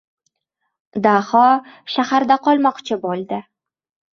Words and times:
Daho 1.07 1.43
shaharda 1.97 2.39
qolmoqchi 2.49 2.99
bo‘ldi. 3.05 3.45